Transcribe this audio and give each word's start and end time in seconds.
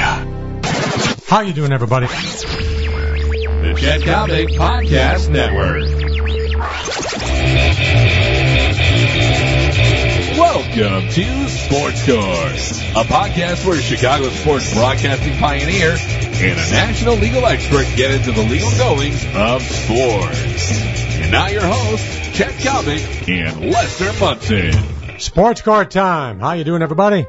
How 0.00 1.42
you 1.42 1.52
doing, 1.52 1.72
everybody? 1.72 2.06
The 2.06 3.76
Chet 3.78 4.00
Coppock 4.00 4.48
Podcast 4.56 5.28
Network. 5.30 5.84
Welcome 10.38 11.08
to 11.10 11.48
Sports 11.48 12.06
Court, 12.06 12.56
a 12.96 13.04
podcast 13.06 13.66
where 13.66 13.80
Chicago 13.80 14.30
sports 14.30 14.72
broadcasting 14.74 15.36
pioneer 15.38 15.96
and 15.98 16.58
a 16.58 16.70
national 16.72 17.16
legal 17.16 17.44
expert 17.44 17.86
get 17.96 18.10
into 18.10 18.32
the 18.32 18.42
legal 18.42 18.70
goings 18.78 19.24
of 19.34 19.62
sports. 19.62 20.82
And 21.20 21.30
now 21.30 21.48
your 21.48 21.66
hosts, 21.66 22.36
Chet 22.36 22.52
Coppock 22.54 23.28
and 23.28 23.70
Lester 23.70 24.12
Munson. 24.18 25.18
Sports 25.20 25.60
Court 25.60 25.90
time. 25.90 26.40
How 26.40 26.52
you 26.54 26.64
doing, 26.64 26.80
everybody? 26.82 27.26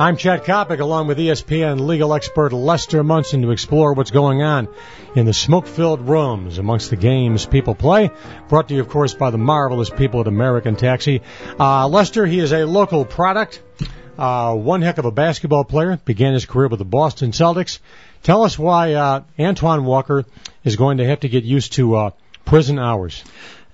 I'm 0.00 0.16
Chet 0.16 0.46
Coppock, 0.46 0.80
along 0.80 1.08
with 1.08 1.18
ESPN 1.18 1.78
legal 1.78 2.14
expert 2.14 2.54
Lester 2.54 3.04
Munson, 3.04 3.42
to 3.42 3.50
explore 3.50 3.92
what's 3.92 4.10
going 4.10 4.40
on 4.40 4.66
in 5.14 5.26
the 5.26 5.34
smoke-filled 5.34 6.08
rooms 6.08 6.56
amongst 6.56 6.88
the 6.88 6.96
games 6.96 7.44
people 7.44 7.74
play. 7.74 8.10
Brought 8.48 8.68
to 8.68 8.74
you, 8.74 8.80
of 8.80 8.88
course, 8.88 9.12
by 9.12 9.28
the 9.28 9.36
marvelous 9.36 9.90
people 9.90 10.22
at 10.22 10.26
American 10.26 10.74
Taxi. 10.74 11.20
Uh, 11.58 11.86
Lester, 11.86 12.24
he 12.24 12.38
is 12.38 12.50
a 12.54 12.64
local 12.64 13.04
product. 13.04 13.62
Uh, 14.18 14.54
one 14.54 14.80
heck 14.80 14.96
of 14.96 15.04
a 15.04 15.10
basketball 15.10 15.64
player. 15.64 15.98
Began 16.02 16.32
his 16.32 16.46
career 16.46 16.68
with 16.68 16.78
the 16.78 16.86
Boston 16.86 17.32
Celtics. 17.32 17.78
Tell 18.22 18.42
us 18.42 18.58
why 18.58 18.94
uh, 18.94 19.24
Antoine 19.38 19.84
Walker 19.84 20.24
is 20.64 20.76
going 20.76 20.96
to 20.96 21.04
have 21.04 21.20
to 21.20 21.28
get 21.28 21.44
used 21.44 21.74
to 21.74 21.96
uh, 21.96 22.10
prison 22.46 22.78
hours. 22.78 23.22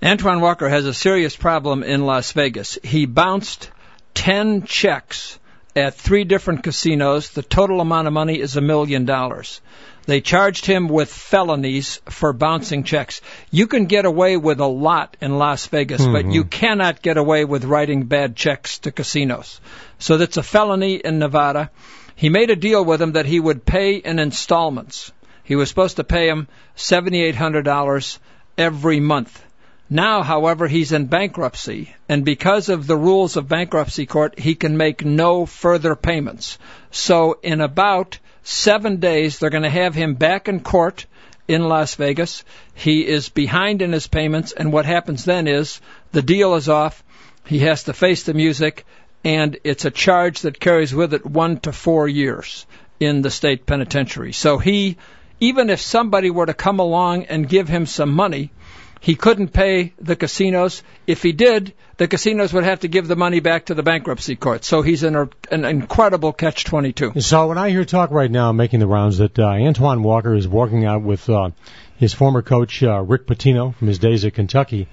Antoine 0.03 0.41
Walker 0.41 0.67
has 0.67 0.85
a 0.85 0.93
serious 0.93 1.37
problem 1.37 1.83
in 1.83 2.05
Las 2.05 2.33
Vegas. 2.33 2.77
He 2.83 3.05
bounced 3.05 3.71
10 4.13 4.63
checks 4.63 5.39
at 5.77 5.93
three 5.93 6.23
different 6.23 6.63
casinos. 6.63 7.29
The 7.29 7.43
total 7.43 7.79
amount 7.79 8.07
of 8.07 8.13
money 8.13 8.39
is 8.39 8.57
a 8.57 8.61
million 8.61 9.05
dollars. 9.05 9.61
They 10.07 10.21
charged 10.21 10.65
him 10.65 10.87
with 10.87 11.11
felonies 11.11 12.01
for 12.05 12.31
bouncing 12.33 12.83
checks. 12.83 13.21
You 13.51 13.67
can 13.67 13.85
get 13.85 14.05
away 14.05 14.37
with 14.37 14.59
a 14.59 14.65
lot 14.65 15.17
in 15.21 15.37
Las 15.37 15.67
Vegas, 15.67 16.03
but 16.03 16.23
mm-hmm. 16.23 16.31
you 16.31 16.45
cannot 16.45 17.01
get 17.01 17.17
away 17.17 17.43
with 17.45 17.65
writing 17.65 18.05
bad 18.05 18.35
checks 18.35 18.79
to 18.79 18.91
casinos. 18.91 19.59
So 19.99 20.17
that's 20.17 20.37
a 20.37 20.43
felony 20.43 20.95
in 20.95 21.19
Nevada. 21.19 21.69
He 22.15 22.29
made 22.29 22.49
a 22.49 22.55
deal 22.55 22.83
with 22.83 23.01
him 23.01 23.11
that 23.11 23.25
he 23.25 23.39
would 23.39 23.65
pay 23.65 23.97
in 23.97 24.17
installments. 24.17 25.11
He 25.43 25.55
was 25.55 25.69
supposed 25.69 25.97
to 25.97 26.03
pay 26.03 26.27
him 26.29 26.47
$7,800 26.77 28.17
every 28.57 28.99
month. 28.99 29.43
Now, 29.89 30.21
however, 30.21 30.67
he's 30.67 30.91
in 30.91 31.05
bankruptcy, 31.05 31.95
and 32.09 32.25
because 32.25 32.67
of 32.67 32.87
the 32.87 32.97
rules 32.97 33.37
of 33.37 33.47
bankruptcy 33.47 34.05
court, 34.05 34.37
he 34.37 34.53
can 34.53 34.75
make 34.75 35.05
no 35.05 35.45
further 35.45 35.95
payments. 35.95 36.57
So, 36.91 37.39
in 37.41 37.61
about 37.61 38.19
seven 38.43 38.97
days, 38.97 39.39
they're 39.39 39.49
going 39.49 39.63
to 39.63 39.69
have 39.69 39.95
him 39.95 40.15
back 40.15 40.49
in 40.49 40.59
court 40.59 41.05
in 41.47 41.69
Las 41.69 41.95
Vegas. 41.95 42.43
He 42.73 43.07
is 43.07 43.29
behind 43.29 43.81
in 43.81 43.93
his 43.93 44.07
payments, 44.07 44.51
and 44.51 44.73
what 44.73 44.85
happens 44.85 45.23
then 45.23 45.47
is 45.47 45.79
the 46.11 46.21
deal 46.21 46.55
is 46.55 46.67
off. 46.67 47.01
He 47.45 47.59
has 47.59 47.83
to 47.83 47.93
face 47.93 48.23
the 48.23 48.33
music, 48.33 48.85
and 49.23 49.57
it's 49.63 49.85
a 49.85 49.91
charge 49.91 50.41
that 50.41 50.59
carries 50.59 50.93
with 50.93 51.13
it 51.13 51.25
one 51.25 51.61
to 51.61 51.71
four 51.71 52.09
years 52.09 52.65
in 52.99 53.21
the 53.21 53.31
state 53.31 53.65
penitentiary. 53.65 54.33
So 54.33 54.57
he, 54.57 54.97
even 55.39 55.69
if 55.69 55.79
somebody 55.79 56.29
were 56.29 56.45
to 56.45 56.53
come 56.53 56.79
along 56.79 57.25
and 57.25 57.47
give 57.47 57.69
him 57.69 57.85
some 57.85 58.11
money, 58.11 58.51
he 58.99 59.15
couldn't 59.15 59.49
pay 59.49 59.93
the 59.99 60.15
casinos. 60.15 60.83
If 61.05 61.23
he 61.23 61.31
did, 61.31 61.73
the 61.97 62.07
casinos 62.07 62.53
would 62.53 62.63
have 62.63 62.81
to 62.81 62.87
give 62.87 63.07
the 63.07 63.15
money 63.15 63.39
back 63.39 63.65
to 63.65 63.73
the 63.73 63.83
bankruptcy 63.83 64.35
court. 64.35 64.63
So 64.63 64.81
he's 64.81 65.03
in 65.03 65.15
a, 65.15 65.29
an 65.51 65.65
incredible 65.65 66.33
catch-22. 66.33 67.21
So 67.21 67.47
when 67.47 67.57
I 67.57 67.69
hear 67.69 67.85
talk 67.85 68.11
right 68.11 68.29
now 68.31 68.51
making 68.51 68.79
the 68.79 68.87
rounds 68.87 69.17
that 69.17 69.37
uh, 69.37 69.47
Antoine 69.47 70.03
Walker 70.03 70.33
is 70.33 70.47
working 70.47 70.85
out 70.85 71.01
with 71.01 71.29
uh, 71.29 71.51
his 71.97 72.13
former 72.13 72.41
coach 72.41 72.83
uh, 72.83 73.01
Rick 73.01 73.27
Pitino 73.27 73.75
from 73.75 73.87
his 73.87 73.99
days 73.99 74.25
at 74.25 74.33
Kentucky, 74.33 74.87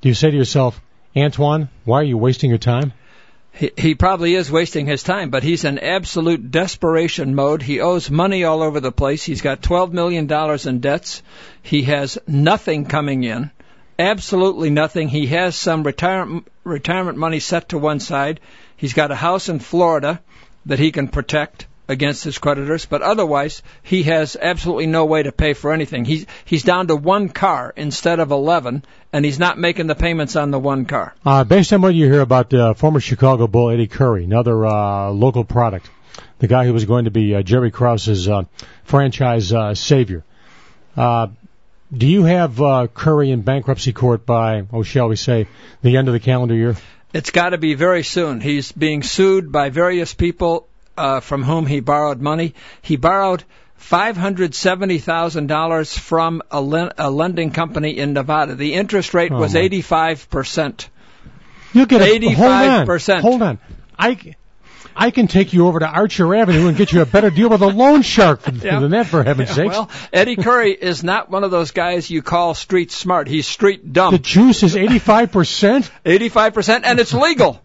do 0.00 0.08
you 0.08 0.14
say 0.14 0.30
to 0.30 0.36
yourself, 0.36 0.80
Antoine, 1.16 1.68
why 1.84 2.00
are 2.00 2.04
you 2.04 2.18
wasting 2.18 2.50
your 2.50 2.58
time? 2.58 2.92
He, 3.56 3.70
he 3.76 3.94
probably 3.94 4.34
is 4.34 4.52
wasting 4.52 4.86
his 4.86 5.02
time, 5.02 5.30
but 5.30 5.42
he's 5.42 5.64
in 5.64 5.78
absolute 5.78 6.50
desperation 6.50 7.34
mode. 7.34 7.62
He 7.62 7.80
owes 7.80 8.10
money 8.10 8.44
all 8.44 8.62
over 8.62 8.80
the 8.80 8.92
place. 8.92 9.24
He's 9.24 9.40
got 9.40 9.62
$12 9.62 9.92
million 9.92 10.30
in 10.68 10.80
debts. 10.80 11.22
He 11.62 11.82
has 11.82 12.18
nothing 12.26 12.84
coming 12.84 13.24
in. 13.24 13.50
Absolutely 13.98 14.68
nothing. 14.68 15.08
He 15.08 15.28
has 15.28 15.56
some 15.56 15.84
retirement, 15.84 16.46
retirement 16.64 17.16
money 17.16 17.40
set 17.40 17.70
to 17.70 17.78
one 17.78 17.98
side. 17.98 18.40
He's 18.76 18.92
got 18.92 19.10
a 19.10 19.16
house 19.16 19.48
in 19.48 19.58
Florida 19.58 20.20
that 20.66 20.78
he 20.78 20.92
can 20.92 21.08
protect 21.08 21.66
against 21.88 22.24
his 22.24 22.38
creditors, 22.38 22.86
but 22.86 23.02
otherwise 23.02 23.62
he 23.82 24.04
has 24.04 24.36
absolutely 24.40 24.86
no 24.86 25.04
way 25.04 25.22
to 25.22 25.32
pay 25.32 25.54
for 25.54 25.72
anything. 25.72 26.04
He's 26.04 26.26
he's 26.44 26.62
down 26.62 26.88
to 26.88 26.96
one 26.96 27.28
car 27.28 27.72
instead 27.76 28.20
of 28.20 28.30
eleven, 28.30 28.84
and 29.12 29.24
he's 29.24 29.38
not 29.38 29.58
making 29.58 29.86
the 29.86 29.94
payments 29.94 30.36
on 30.36 30.50
the 30.50 30.58
one 30.58 30.84
car. 30.84 31.14
Uh, 31.24 31.44
based 31.44 31.72
on 31.72 31.82
what 31.82 31.94
you 31.94 32.06
hear 32.06 32.20
about 32.20 32.52
uh, 32.52 32.74
former 32.74 33.00
Chicago 33.00 33.46
Bull 33.46 33.70
Eddie 33.70 33.86
Curry, 33.86 34.24
another 34.24 34.66
uh, 34.66 35.10
local 35.10 35.44
product, 35.44 35.88
the 36.38 36.48
guy 36.48 36.64
who 36.64 36.72
was 36.72 36.84
going 36.84 37.04
to 37.04 37.10
be 37.10 37.34
uh, 37.34 37.42
Jerry 37.42 37.70
Krause's 37.70 38.28
uh, 38.28 38.42
franchise 38.84 39.52
uh, 39.52 39.74
savior. 39.74 40.24
Uh, 40.96 41.28
do 41.96 42.06
you 42.06 42.24
have 42.24 42.60
uh, 42.60 42.88
Curry 42.92 43.30
in 43.30 43.42
bankruptcy 43.42 43.92
court 43.92 44.26
by, 44.26 44.66
oh, 44.72 44.82
shall 44.82 45.08
we 45.08 45.16
say, 45.16 45.46
the 45.82 45.96
end 45.96 46.08
of 46.08 46.14
the 46.14 46.20
calendar 46.20 46.54
year? 46.54 46.74
It's 47.12 47.30
got 47.30 47.50
to 47.50 47.58
be 47.58 47.74
very 47.74 48.02
soon. 48.02 48.40
He's 48.40 48.72
being 48.72 49.04
sued 49.04 49.52
by 49.52 49.70
various 49.70 50.12
people 50.12 50.66
uh, 50.96 51.20
from 51.20 51.42
whom 51.42 51.66
he 51.66 51.80
borrowed 51.80 52.20
money. 52.20 52.54
He 52.82 52.96
borrowed 52.96 53.44
five 53.76 54.16
hundred 54.16 54.54
seventy 54.54 54.98
thousand 54.98 55.46
dollars 55.48 55.96
from 55.96 56.42
a, 56.50 56.60
len- 56.60 56.92
a 56.98 57.10
lending 57.10 57.50
company 57.50 57.96
in 57.98 58.12
Nevada. 58.14 58.54
The 58.54 58.74
interest 58.74 59.14
rate 59.14 59.32
Oh, 59.32 59.38
was 59.38 59.54
my- 59.54 59.60
eighty 59.60 59.82
five 59.82 60.28
percent. 60.30 60.88
You 61.72 61.84
get 61.86 62.00
a, 62.00 62.28
hold 62.32 62.50
on, 62.52 62.86
85%. 62.86 63.20
Hold 63.20 63.42
on, 63.42 63.58
I, 63.98 64.34
I 64.94 65.10
can 65.10 65.26
take 65.26 65.52
you 65.52 65.66
over 65.66 65.78
to 65.80 65.86
Archer 65.86 66.34
Avenue 66.34 66.68
and 66.68 66.76
get 66.76 66.90
you 66.90 67.02
a 67.02 67.06
better 67.06 67.28
deal 67.28 67.50
with 67.50 67.60
a 67.60 67.66
loan 67.66 68.00
shark 68.00 68.42
than, 68.42 68.54
Yeah. 68.60 68.80
than 68.80 68.92
that, 68.92 69.06
for 69.08 69.22
heaven's 69.22 69.50
sakes. 69.50 69.74
Well, 69.74 69.90
Eddie 70.10 70.36
Curry 70.36 70.72
is 70.72 71.04
not 71.04 71.28
one 71.30 71.44
of 71.44 71.50
those 71.50 71.72
guys 71.72 72.08
you 72.08 72.22
call 72.22 72.54
street 72.54 72.90
smart. 72.92 73.28
He's 73.28 73.46
street 73.46 73.92
dumb. 73.92 74.12
the 74.12 74.18
juice 74.18 74.62
is 74.62 74.74
eighty-five 74.74 75.32
percent. 75.32 75.90
Eighty-five 76.06 76.54
percent, 76.54 76.86
and 76.86 76.98
it's 76.98 77.12
legal. 77.12 77.60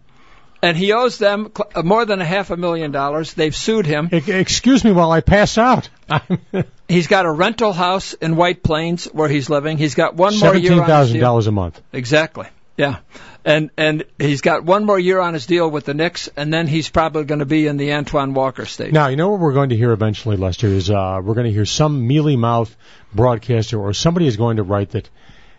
And 0.62 0.76
he 0.76 0.92
owes 0.92 1.18
them 1.18 1.50
uh, 1.74 1.82
more 1.82 2.04
than 2.04 2.20
a 2.20 2.24
half 2.24 2.50
a 2.50 2.56
million 2.56 2.92
dollars. 2.92 3.34
They've 3.34 3.54
sued 3.54 3.84
him. 3.84 4.08
Excuse 4.12 4.84
me 4.84 4.92
while 4.92 5.10
I 5.10 5.20
pass 5.20 5.58
out. 5.58 5.88
He's 6.88 7.08
got 7.08 7.26
a 7.26 7.32
rental 7.32 7.72
house 7.72 8.12
in 8.12 8.36
White 8.36 8.62
Plains 8.62 9.06
where 9.06 9.28
he's 9.28 9.48
living. 9.48 9.78
He's 9.78 9.94
got 9.94 10.14
one 10.14 10.38
more 10.38 10.54
year 10.54 10.70
Seventeen 10.70 10.80
on 10.80 11.00
his 11.00 11.12
deal. 11.12 11.20
dollars 11.20 11.46
a 11.46 11.52
month. 11.52 11.80
Exactly. 11.92 12.46
Yeah. 12.76 12.98
And 13.44 13.70
and 13.76 14.04
he's 14.18 14.40
got 14.40 14.62
one 14.64 14.84
more 14.84 14.98
year 14.98 15.18
on 15.18 15.34
his 15.34 15.46
deal 15.46 15.68
with 15.70 15.84
the 15.86 15.94
Knicks, 15.94 16.28
and 16.36 16.52
then 16.52 16.66
he's 16.68 16.90
probably 16.90 17.24
going 17.24 17.40
to 17.40 17.46
be 17.46 17.66
in 17.66 17.76
the 17.76 17.92
Antoine 17.94 18.34
Walker 18.34 18.66
stage. 18.66 18.92
Now, 18.92 19.08
you 19.08 19.16
know 19.16 19.30
what 19.30 19.40
we're 19.40 19.52
going 19.54 19.70
to 19.70 19.76
hear 19.76 19.90
eventually, 19.92 20.36
Lester, 20.36 20.68
is 20.68 20.90
uh, 20.90 21.20
we're 21.24 21.34
going 21.34 21.46
to 21.46 21.52
hear 21.52 21.66
some 21.66 22.06
mealy 22.06 22.36
mouth 22.36 22.74
broadcaster 23.14 23.80
or 23.80 23.94
somebody 23.94 24.26
is 24.26 24.36
going 24.36 24.58
to 24.58 24.62
write 24.62 24.90
that 24.90 25.08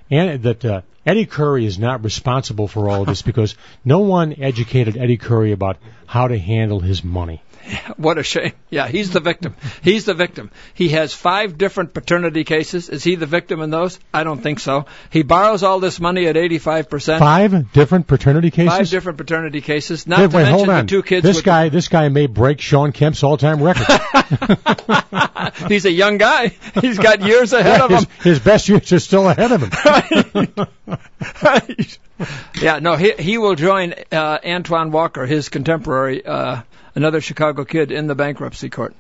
and 0.10 0.44
that 0.44 0.66
uh, 0.66 0.82
Eddie 1.06 1.26
Curry 1.26 1.66
is 1.66 1.78
not 1.78 2.04
responsible 2.04 2.68
for 2.68 2.90
all 2.90 3.02
of 3.02 3.08
this 3.08 3.22
because 3.22 3.56
no 3.84 4.00
one 4.00 4.42
educated 4.42 4.98
Eddie 4.98 5.18
Curry 5.18 5.52
about 5.52 5.78
how 6.06 6.28
to 6.28 6.38
handle 6.38 6.80
his 6.80 7.04
money. 7.04 7.42
What 7.98 8.18
a 8.18 8.24
shame. 8.24 8.54
Yeah, 8.70 8.88
he's 8.88 9.12
the 9.12 9.20
victim. 9.20 9.56
He's 9.82 10.06
the 10.06 10.14
victim. 10.14 10.52
He 10.74 10.90
has 10.90 11.14
five 11.14 11.58
different 11.58 11.94
paternity 11.94 12.44
cases. 12.44 12.90
Is 12.90 13.04
he 13.04 13.16
the 13.16 13.26
victim 13.26 13.62
in 13.62 13.70
those? 13.70 14.00
I 14.14 14.24
don't 14.24 14.42
think 14.42 14.60
so. 14.60 14.86
He 15.10 15.24
borrows 15.24 15.64
all 15.64 15.80
this 15.80 16.00
money 16.00 16.28
at 16.28 16.36
85%. 16.36 17.20
Five 17.20 17.72
different 17.72 18.08
paternity 18.08 18.52
cases. 18.52 18.74
Five 18.74 18.90
different 18.90 19.18
paternity 19.18 19.62
cases. 19.62 20.08
Not 20.08 20.20
wait, 20.20 20.32
to 20.32 20.38
wait, 20.38 20.44
mention 20.44 20.58
hold 20.58 20.70
on. 20.70 20.86
the 20.86 20.90
two 20.90 21.04
kids 21.04 21.24
this 21.24 21.42
guy, 21.42 21.70
this 21.70 21.88
guy 21.88 22.10
may 22.10 22.28
break 22.28 22.62
Shawn 22.62 22.92
Kemp's 22.92 23.24
all-time 23.24 23.62
record. 23.62 23.88
He's 25.68 25.86
a 25.86 25.92
young 25.92 26.18
guy. 26.18 26.50
He's 26.82 26.98
got 26.98 27.22
years 27.22 27.54
ahead 27.54 27.82
of 27.82 27.92
his, 27.92 28.04
him. 28.04 28.10
his 28.24 28.40
best 28.40 28.70
years 28.70 28.92
are 28.92 29.00
still 29.00 29.30
ahead 29.30 29.52
of 29.52 29.64
him. 29.64 30.68
right. 31.44 31.98
Yeah, 32.62 32.80
no, 32.80 32.96
he 32.96 33.14
he 33.14 33.38
will 33.38 33.56
join 33.56 33.94
uh, 34.12 34.40
Antoine 34.46 34.92
Walker, 34.92 35.26
his 35.26 35.50
contemporary, 35.50 36.26
uh, 36.26 36.62
another 36.96 37.22
Chicago 37.22 37.66
kid, 37.66 37.92
in 37.92 38.08
the 38.08 38.16
bankruptcy 38.16 38.70
court. 38.70 38.96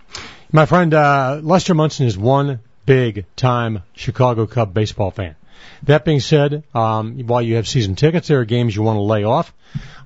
My 0.52 0.66
friend 0.66 0.94
uh, 0.94 1.40
Lester 1.42 1.74
Munson 1.74 2.06
is 2.06 2.18
one 2.18 2.60
big-time 2.86 3.84
Chicago 3.96 4.46
Cub 4.46 4.74
baseball 4.74 5.12
fan. 5.12 5.36
That 5.84 6.06
being 6.06 6.20
said, 6.20 6.64
um, 6.74 7.20
while 7.28 7.42
you 7.42 7.56
have 7.56 7.68
season 7.68 7.96
tickets, 7.96 8.28
there 8.28 8.40
are 8.40 8.46
games 8.46 8.76
you 8.76 8.84
want 8.84 8.98
to 8.98 9.02
lay 9.02 9.24
off. 9.24 9.54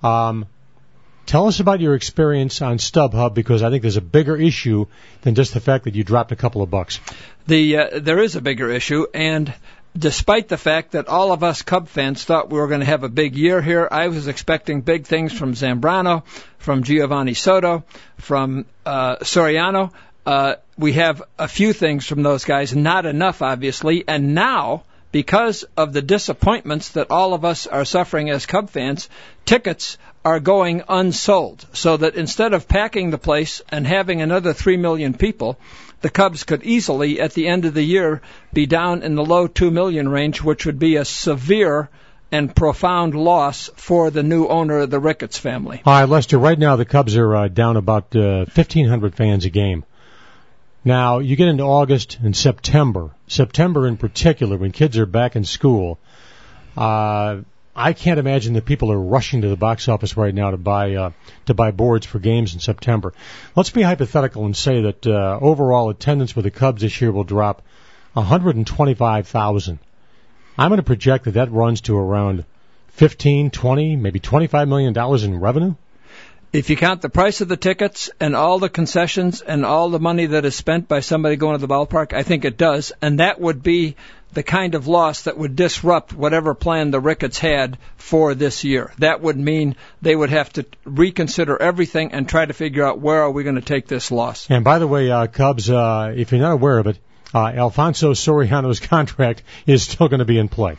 Um, 0.03 0.45
tell 1.25 1.47
us 1.47 1.59
about 1.59 1.79
your 1.79 1.95
experience 1.95 2.61
on 2.61 2.77
StubHub 2.77 3.33
because 3.33 3.63
I 3.63 3.69
think 3.69 3.81
there's 3.81 3.97
a 3.97 4.01
bigger 4.01 4.35
issue 4.35 4.87
than 5.21 5.35
just 5.35 5.53
the 5.53 5.59
fact 5.59 5.83
that 5.83 5.95
you 5.95 6.03
dropped 6.03 6.31
a 6.31 6.35
couple 6.35 6.61
of 6.61 6.69
bucks. 6.69 6.99
The 7.47 7.77
uh, 7.77 7.99
there 7.99 8.19
is 8.19 8.35
a 8.35 8.41
bigger 8.41 8.69
issue, 8.71 9.07
and 9.13 9.53
despite 9.97 10.47
the 10.47 10.57
fact 10.57 10.91
that 10.91 11.07
all 11.07 11.31
of 11.31 11.43
us 11.43 11.61
Cub 11.61 11.87
fans 11.87 12.23
thought 12.23 12.49
we 12.49 12.59
were 12.59 12.67
going 12.67 12.81
to 12.81 12.85
have 12.85 13.03
a 13.03 13.09
big 13.09 13.35
year 13.35 13.61
here, 13.61 13.87
I 13.89 14.07
was 14.09 14.27
expecting 14.27 14.81
big 14.81 15.05
things 15.05 15.33
from 15.33 15.53
Zambrano, 15.53 16.23
from 16.57 16.83
Geovany 16.83 17.35
Soto, 17.35 17.83
from 18.17 18.65
uh, 18.85 19.17
Soriano. 19.17 19.91
Uh, 20.25 20.55
we 20.77 20.93
have 20.93 21.23
a 21.39 21.47
few 21.47 21.73
things 21.73 22.05
from 22.05 22.21
those 22.21 22.45
guys, 22.45 22.75
not 22.75 23.05
enough, 23.05 23.41
obviously, 23.41 24.03
and 24.07 24.35
now 24.35 24.83
because 25.11 25.63
of 25.75 25.93
the 25.93 26.01
disappointments 26.01 26.89
that 26.89 27.11
all 27.11 27.33
of 27.33 27.45
us 27.45 27.65
are 27.65 27.85
suffering 27.85 28.29
as 28.29 28.45
Cub 28.45 28.69
fans, 28.69 29.09
tickets 29.45 29.97
are 30.25 30.39
going 30.39 30.83
unsold. 30.89 31.65
So 31.73 31.97
that 31.97 32.15
instead 32.15 32.53
of 32.53 32.67
packing 32.67 33.09
the 33.09 33.17
place 33.17 33.61
and 33.69 33.87
having 33.87 34.21
another 34.21 34.53
3 34.53 34.75
million 34.77 35.13
people, 35.13 35.57
the 36.01 36.09
Cubs 36.09 36.43
could 36.43 36.63
easily, 36.63 37.19
at 37.19 37.33
the 37.33 37.47
end 37.47 37.65
of 37.65 37.73
the 37.73 37.83
year, 37.83 38.21
be 38.53 38.65
down 38.65 39.03
in 39.03 39.15
the 39.15 39.25
low 39.25 39.47
2 39.47 39.71
million 39.71 40.07
range, 40.09 40.41
which 40.41 40.65
would 40.65 40.79
be 40.79 40.95
a 40.95 41.05
severe 41.05 41.89
and 42.31 42.55
profound 42.55 43.15
loss 43.15 43.69
for 43.75 44.11
the 44.11 44.23
new 44.23 44.47
owner 44.47 44.79
of 44.79 44.89
the 44.89 44.99
Ricketts 44.99 45.37
family. 45.37 45.81
All 45.85 45.93
right, 45.93 46.09
Lester, 46.09 46.37
right 46.37 46.59
now 46.59 46.75
the 46.75 46.85
Cubs 46.85 47.15
are 47.15 47.35
uh, 47.35 47.47
down 47.47 47.77
about 47.77 48.15
uh, 48.15 48.45
1,500 48.53 49.15
fans 49.15 49.45
a 49.45 49.49
game. 49.49 49.85
Now, 50.83 51.19
you 51.19 51.35
get 51.35 51.47
into 51.47 51.63
August 51.63 52.17
and 52.21 52.35
September, 52.35 53.11
September 53.27 53.87
in 53.87 53.97
particular, 53.97 54.57
when 54.57 54.71
kids 54.71 54.97
are 54.97 55.05
back 55.05 55.35
in 55.35 55.43
school, 55.43 55.99
uh, 56.77 57.37
I 57.77 57.93
can't 57.93 58.19
imagine 58.19 58.53
that 58.53 58.65
people 58.65 58.91
are 58.91 58.99
rushing 58.99 59.41
to 59.41 59.49
the 59.49 59.55
box 59.55 59.87
office 59.87 60.17
right 60.17 60.33
now 60.33 60.49
to 60.49 60.57
buy 60.57 60.95
uh, 60.95 61.11
to 61.45 61.53
buy 61.53 61.69
boards 61.69 62.07
for 62.07 62.17
games 62.17 62.55
in 62.55 62.59
September. 62.59 63.13
Let's 63.55 63.69
be 63.69 63.83
hypothetical 63.83 64.45
and 64.45 64.57
say 64.57 64.81
that 64.81 65.05
uh, 65.05 65.37
overall 65.39 65.91
attendance 65.91 66.31
for 66.31 66.41
the 66.41 66.49
Cubs 66.49 66.81
this 66.81 66.99
year 66.99 67.11
will 67.11 67.23
drop 67.23 67.61
125,000. 68.13 69.79
I'm 70.57 70.69
going 70.69 70.77
to 70.77 70.83
project 70.83 71.25
that 71.25 71.35
that 71.35 71.51
runs 71.51 71.81
to 71.81 71.95
around 71.95 72.45
15, 72.89 73.51
20, 73.51 73.95
maybe 73.95 74.19
25 74.19 74.67
million 74.67 74.93
dollars 74.93 75.23
in 75.23 75.39
revenue. 75.39 75.75
If 76.53 76.71
you 76.71 76.77
count 76.77 77.01
the 77.01 77.09
price 77.09 77.41
of 77.41 77.49
the 77.49 77.57
tickets 77.57 78.09
and 78.19 78.35
all 78.35 78.57
the 78.57 78.69
concessions 78.69 79.41
and 79.41 79.65
all 79.65 79.89
the 79.89 79.99
money 79.99 80.27
that 80.27 80.45
is 80.45 80.55
spent 80.55 80.87
by 80.87 81.01
somebody 81.01 81.35
going 81.35 81.59
to 81.59 81.67
the 81.67 81.71
ballpark, 81.71 82.13
I 82.13 82.23
think 82.23 82.45
it 82.45 82.57
does, 82.57 82.93
and 83.01 83.19
that 83.19 83.39
would 83.39 83.61
be 83.61 83.97
the 84.37 84.43
kind 84.43 84.75
of 84.75 84.87
loss 84.87 85.23
that 85.23 85.35
would 85.35 85.55
disrupt 85.55 86.13
whatever 86.13 86.53
plan 86.53 86.91
the 86.91 86.99
Ricketts 86.99 87.39
had 87.39 87.75
for 87.95 88.35
this 88.35 88.63
year. 88.63 88.93
That 88.99 89.19
would 89.19 89.35
mean 89.35 89.75
they 90.03 90.15
would 90.15 90.29
have 90.29 90.53
to 90.53 90.65
reconsider 90.85 91.59
everything 91.59 92.11
and 92.11 92.29
try 92.29 92.45
to 92.45 92.53
figure 92.53 92.85
out 92.85 92.99
where 92.99 93.23
are 93.23 93.31
we 93.31 93.41
going 93.43 93.55
to 93.55 93.61
take 93.61 93.87
this 93.87 94.11
loss. 94.11 94.45
And 94.47 94.63
by 94.63 94.77
the 94.77 94.85
way, 94.85 95.09
uh, 95.09 95.25
Cubs, 95.25 95.71
uh, 95.71 96.13
if 96.15 96.31
you're 96.31 96.39
not 96.39 96.51
aware 96.51 96.77
of 96.77 96.85
it, 96.85 96.99
uh, 97.33 97.47
Alfonso 97.47 98.13
Soriano's 98.13 98.79
contract 98.95 99.41
is 99.65 99.81
still 99.81 100.07
going 100.07 100.19
to 100.19 100.25
be 100.25 100.37
in 100.37 100.49
play. 100.49 100.77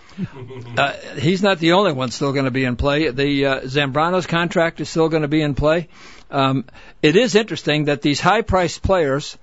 Uh, 0.76 0.92
he's 1.18 1.42
not 1.42 1.58
the 1.58 1.72
only 1.72 1.90
one 1.90 2.12
still 2.12 2.32
going 2.32 2.44
to 2.44 2.52
be 2.52 2.62
in 2.62 2.76
play. 2.76 3.10
The 3.10 3.46
uh, 3.46 3.60
Zambrano's 3.62 4.28
contract 4.28 4.80
is 4.80 4.88
still 4.88 5.08
going 5.08 5.22
to 5.22 5.28
be 5.28 5.42
in 5.42 5.56
play. 5.56 5.88
Um, 6.30 6.64
it 7.02 7.16
is 7.16 7.34
interesting 7.34 7.86
that 7.86 8.02
these 8.02 8.20
high-priced 8.20 8.84
players 8.84 9.36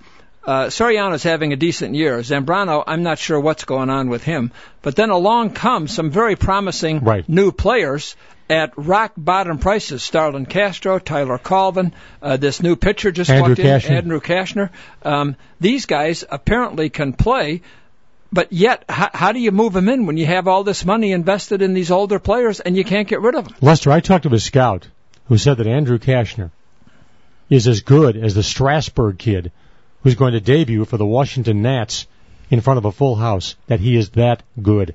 uh, 0.46 0.66
Soriano's 0.68 1.24
having 1.24 1.54
a 1.54 1.56
decent 1.56 1.96
year. 1.96 2.20
Zambrano, 2.20 2.84
I'm 2.86 3.04
not 3.04 3.18
sure 3.18 3.40
what's 3.40 3.66
going 3.66 3.90
on 3.90 4.10
with 4.10 4.24
him. 4.24 4.52
But 4.82 4.96
then 4.96 5.10
along 5.10 5.52
come 5.52 5.88
some 5.88 6.12
very 6.12 6.36
promising 6.36 7.00
right. 7.00 7.28
new 7.28 7.52
players 7.52 8.16
at 8.50 8.74
rock 8.76 9.14
bottom 9.18 9.58
prices. 9.58 10.04
Starlin 10.04 10.46
Castro, 10.46 11.00
Tyler 11.00 11.38
Colvin, 11.40 11.94
uh, 12.22 12.38
this 12.38 12.62
new 12.62 12.76
pitcher 12.76 13.12
just 13.12 13.30
Andrew 13.30 13.50
walked 13.50 13.62
Cashner. 13.62 13.90
in, 13.90 13.96
Andrew 13.96 14.20
Cashner. 14.20 14.70
Um, 15.02 15.36
these 15.60 15.86
guys 15.86 16.24
apparently 16.30 16.90
can 16.90 17.14
play. 17.14 17.62
But 18.32 18.52
yet, 18.52 18.84
how, 18.90 19.10
how 19.14 19.32
do 19.32 19.40
you 19.40 19.52
move 19.52 19.74
them 19.74 19.88
in 19.88 20.06
when 20.06 20.18
you 20.18 20.26
have 20.26 20.48
all 20.48 20.64
this 20.64 20.84
money 20.84 21.12
invested 21.12 21.62
in 21.62 21.74
these 21.74 21.90
older 21.90 22.20
players 22.20 22.60
and 22.60 22.76
you 22.76 22.84
can't 22.84 23.08
get 23.08 23.22
rid 23.22 23.34
of 23.34 23.46
them? 23.46 23.56
Lester, 23.62 23.92
I 23.92 24.00
talked 24.00 24.24
to 24.24 24.34
a 24.34 24.40
scout 24.40 24.88
who 25.28 25.38
said 25.38 25.58
that 25.58 25.68
Andrew 25.68 25.98
Cashner 25.98 26.52
is 27.50 27.68
as 27.68 27.82
good 27.82 28.18
as 28.18 28.36
the 28.36 28.44
Strasburg 28.44 29.18
kid 29.18 29.52
who's 30.06 30.13
going 30.13 30.34
to 30.34 30.40
debut 30.40 30.86
for 30.86 30.98
the 30.98 31.06
Washington 31.06 31.63
Nats 31.63 32.06
in 32.52 32.62
front 32.62 32.78
of 32.78 32.86
a 32.86 32.92
full 32.92 33.16
house, 33.16 33.56
that 33.66 33.80
he 33.80 33.98
is 33.98 34.12
that 34.12 34.44
good. 34.62 34.94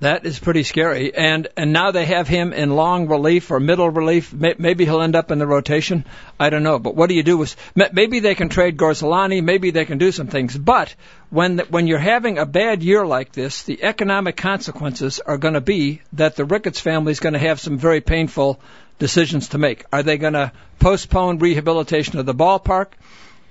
That 0.00 0.24
is 0.24 0.38
pretty 0.38 0.62
scary. 0.62 1.14
And 1.14 1.48
and 1.58 1.74
now 1.74 1.90
they 1.90 2.06
have 2.06 2.26
him 2.26 2.54
in 2.54 2.74
long 2.74 3.06
relief 3.06 3.50
or 3.50 3.60
middle 3.60 3.90
relief. 3.90 4.32
Maybe 4.32 4.86
he'll 4.86 5.02
end 5.02 5.14
up 5.14 5.30
in 5.30 5.38
the 5.38 5.46
rotation. 5.46 6.06
I 6.40 6.48
don't 6.48 6.62
know. 6.62 6.78
But 6.78 6.96
what 6.96 7.10
do 7.10 7.14
you 7.14 7.22
do 7.22 7.36
with? 7.36 7.54
Maybe 7.74 8.20
they 8.20 8.34
can 8.34 8.48
trade 8.48 8.78
Gorzelanny. 8.78 9.42
Maybe 9.42 9.70
they 9.72 9.84
can 9.84 9.98
do 9.98 10.10
some 10.10 10.28
things. 10.28 10.56
But 10.56 10.94
when 11.28 11.58
when 11.68 11.86
you're 11.86 11.98
having 11.98 12.38
a 12.38 12.46
bad 12.46 12.82
year 12.82 13.06
like 13.06 13.32
this, 13.32 13.62
the 13.64 13.82
economic 13.84 14.38
consequences 14.38 15.20
are 15.20 15.38
going 15.38 15.54
to 15.54 15.60
be 15.60 16.00
that 16.14 16.34
the 16.34 16.46
Ricketts 16.46 16.80
family 16.80 17.12
is 17.12 17.20
going 17.20 17.34
to 17.34 17.46
have 17.50 17.60
some 17.60 17.76
very 17.76 18.00
painful 18.00 18.58
decisions 18.98 19.48
to 19.48 19.58
make. 19.58 19.84
Are 19.92 20.02
they 20.02 20.16
going 20.16 20.32
to 20.32 20.50
postpone 20.80 21.40
rehabilitation 21.40 22.18
of 22.18 22.24
the 22.24 22.34
ballpark? 22.34 22.88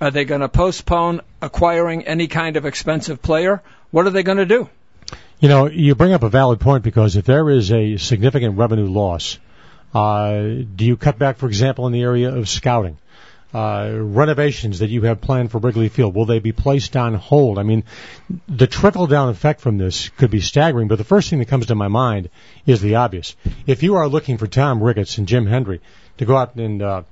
Are 0.00 0.10
they 0.10 0.24
going 0.24 0.40
to 0.40 0.48
postpone 0.48 1.20
acquiring 1.40 2.06
any 2.06 2.26
kind 2.26 2.56
of 2.56 2.66
expensive 2.66 3.22
player? 3.22 3.62
What 3.90 4.06
are 4.06 4.10
they 4.10 4.22
going 4.22 4.38
to 4.38 4.46
do? 4.46 4.68
You 5.38 5.48
know, 5.48 5.66
you 5.66 5.94
bring 5.94 6.12
up 6.12 6.22
a 6.22 6.28
valid 6.28 6.60
point 6.60 6.84
because 6.84 7.16
if 7.16 7.24
there 7.26 7.48
is 7.50 7.70
a 7.70 7.96
significant 7.96 8.56
revenue 8.58 8.86
loss, 8.86 9.38
uh, 9.94 10.32
do 10.74 10.84
you 10.84 10.96
cut 10.96 11.18
back, 11.18 11.36
for 11.36 11.46
example, 11.46 11.86
in 11.86 11.92
the 11.92 12.02
area 12.02 12.34
of 12.34 12.48
scouting? 12.48 12.98
Uh, 13.52 13.92
renovations 13.94 14.80
that 14.80 14.90
you 14.90 15.02
have 15.02 15.20
planned 15.20 15.52
for 15.52 15.58
Wrigley 15.58 15.88
Field, 15.88 16.12
will 16.12 16.24
they 16.24 16.40
be 16.40 16.50
placed 16.50 16.96
on 16.96 17.14
hold? 17.14 17.56
I 17.56 17.62
mean, 17.62 17.84
the 18.48 18.66
trickle 18.66 19.06
down 19.06 19.28
effect 19.28 19.60
from 19.60 19.78
this 19.78 20.08
could 20.08 20.32
be 20.32 20.40
staggering, 20.40 20.88
but 20.88 20.98
the 20.98 21.04
first 21.04 21.30
thing 21.30 21.38
that 21.38 21.46
comes 21.46 21.66
to 21.66 21.76
my 21.76 21.86
mind 21.86 22.30
is 22.66 22.80
the 22.80 22.96
obvious. 22.96 23.36
If 23.64 23.84
you 23.84 23.94
are 23.94 24.08
looking 24.08 24.38
for 24.38 24.48
Tom 24.48 24.82
Ricketts 24.82 25.18
and 25.18 25.28
Jim 25.28 25.46
Hendry 25.46 25.80
to 26.16 26.24
go 26.24 26.36
out 26.36 26.56
and 26.56 26.82
uh, 26.82 27.02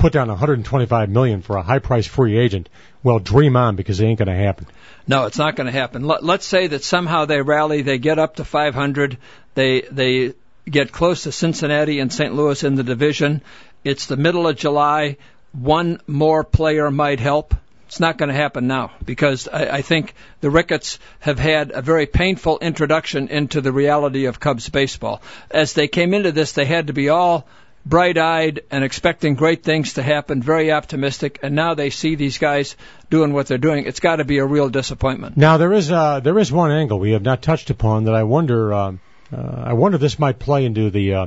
put 0.00 0.12
down 0.14 0.28
125 0.28 1.10
million 1.10 1.42
for 1.42 1.56
a 1.56 1.62
high 1.62 1.78
price 1.78 2.06
free 2.06 2.38
agent, 2.38 2.68
well, 3.02 3.18
dream 3.18 3.56
on 3.56 3.76
because 3.76 4.00
it 4.00 4.06
ain't 4.06 4.18
going 4.18 4.28
to 4.28 4.34
happen. 4.34 4.66
No, 5.06 5.26
it's 5.26 5.38
not 5.38 5.56
going 5.56 5.66
to 5.66 5.72
happen. 5.72 6.02
Let's 6.04 6.46
say 6.46 6.68
that 6.68 6.82
somehow 6.82 7.26
they 7.26 7.42
rally, 7.42 7.82
they 7.82 7.98
get 7.98 8.18
up 8.18 8.36
to 8.36 8.44
500, 8.44 9.18
they 9.54 9.82
they 9.82 10.34
get 10.68 10.92
close 10.92 11.24
to 11.24 11.32
Cincinnati 11.32 12.00
and 12.00 12.12
St. 12.12 12.34
Louis 12.34 12.62
in 12.64 12.76
the 12.76 12.82
division. 12.82 13.42
It's 13.84 14.06
the 14.06 14.16
middle 14.16 14.46
of 14.46 14.56
July. 14.56 15.16
One 15.52 16.00
more 16.06 16.44
player 16.44 16.90
might 16.90 17.20
help. 17.20 17.54
It's 17.88 18.00
not 18.00 18.18
going 18.18 18.28
to 18.28 18.34
happen 18.34 18.68
now 18.68 18.92
because 19.04 19.48
I, 19.48 19.78
I 19.78 19.82
think 19.82 20.14
the 20.40 20.50
Ricketts 20.50 20.98
have 21.18 21.40
had 21.40 21.72
a 21.72 21.82
very 21.82 22.06
painful 22.06 22.58
introduction 22.60 23.28
into 23.28 23.60
the 23.60 23.72
reality 23.72 24.26
of 24.26 24.38
Cubs 24.38 24.68
baseball. 24.68 25.22
As 25.50 25.72
they 25.72 25.88
came 25.88 26.14
into 26.14 26.30
this, 26.30 26.52
they 26.52 26.66
had 26.66 26.86
to 26.86 26.92
be 26.92 27.08
all 27.08 27.48
bright 27.84 28.18
eyed 28.18 28.60
and 28.70 28.84
expecting 28.84 29.34
great 29.34 29.62
things 29.62 29.94
to 29.94 30.02
happen, 30.02 30.42
very 30.42 30.72
optimistic, 30.72 31.38
and 31.42 31.54
now 31.54 31.74
they 31.74 31.90
see 31.90 32.14
these 32.14 32.38
guys 32.38 32.76
doing 33.08 33.32
what 33.32 33.46
they're 33.46 33.58
doing. 33.58 33.86
It's 33.86 34.00
got 34.00 34.16
to 34.16 34.24
be 34.24 34.38
a 34.38 34.44
real 34.44 34.68
disappointment. 34.68 35.36
Now 35.36 35.56
there 35.56 35.72
is 35.72 35.90
uh, 35.90 36.20
there 36.20 36.38
is 36.38 36.52
one 36.52 36.70
angle 36.70 36.98
we 36.98 37.12
have 37.12 37.22
not 37.22 37.42
touched 37.42 37.70
upon 37.70 38.04
that 38.04 38.14
I 38.14 38.24
wonder 38.24 38.72
uh, 38.72 38.92
uh, 39.32 39.62
I 39.66 39.72
wonder 39.74 39.96
if 39.96 40.02
this 40.02 40.18
might 40.18 40.38
play 40.38 40.64
into 40.64 40.90
the 40.90 41.14
uh, 41.14 41.26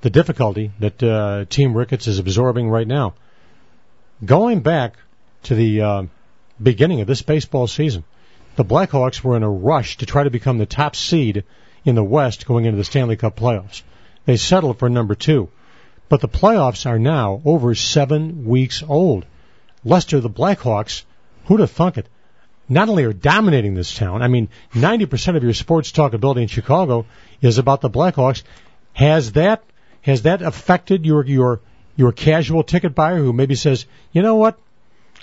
the 0.00 0.10
difficulty 0.10 0.70
that 0.78 1.02
uh, 1.02 1.44
Team 1.48 1.76
Ricketts 1.76 2.06
is 2.06 2.18
absorbing 2.18 2.68
right 2.68 2.86
now. 2.86 3.14
Going 4.24 4.60
back 4.60 4.96
to 5.44 5.54
the 5.54 5.82
uh, 5.82 6.02
beginning 6.62 7.00
of 7.00 7.06
this 7.06 7.22
baseball 7.22 7.66
season, 7.66 8.04
the 8.56 8.64
Blackhawks 8.64 9.22
were 9.22 9.36
in 9.36 9.42
a 9.42 9.50
rush 9.50 9.98
to 9.98 10.06
try 10.06 10.24
to 10.24 10.30
become 10.30 10.58
the 10.58 10.66
top 10.66 10.96
seed 10.96 11.44
in 11.84 11.94
the 11.94 12.04
West 12.04 12.46
going 12.46 12.64
into 12.64 12.76
the 12.76 12.84
Stanley 12.84 13.16
Cup 13.16 13.36
playoffs. 13.36 13.82
They 14.26 14.36
settled 14.36 14.78
for 14.78 14.88
number 14.88 15.14
two. 15.14 15.48
But 16.08 16.20
the 16.20 16.28
playoffs 16.28 16.86
are 16.86 16.98
now 16.98 17.42
over 17.44 17.74
seven 17.74 18.46
weeks 18.46 18.82
old. 18.86 19.26
Lester, 19.84 20.20
the 20.20 20.30
Blackhawks, 20.30 21.04
who'd 21.46 21.60
have 21.60 21.70
thunk 21.70 21.98
it? 21.98 22.08
Not 22.68 22.88
only 22.88 23.04
are 23.04 23.12
dominating 23.12 23.74
this 23.74 23.94
town, 23.94 24.22
I 24.22 24.28
mean, 24.28 24.48
90% 24.74 25.36
of 25.36 25.42
your 25.42 25.54
sports 25.54 25.92
talkability 25.92 26.42
in 26.42 26.48
Chicago 26.48 27.06
is 27.40 27.58
about 27.58 27.80
the 27.80 27.90
Blackhawks. 27.90 28.42
Has 28.92 29.32
that, 29.32 29.64
has 30.02 30.22
that 30.22 30.42
affected 30.42 31.06
your, 31.06 31.24
your, 31.24 31.60
your 31.96 32.12
casual 32.12 32.62
ticket 32.62 32.94
buyer 32.94 33.18
who 33.18 33.32
maybe 33.32 33.54
says, 33.54 33.86
you 34.12 34.22
know 34.22 34.36
what? 34.36 34.58